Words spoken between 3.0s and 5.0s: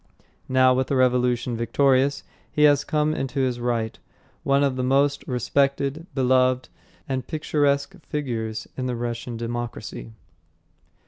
into his right, one of the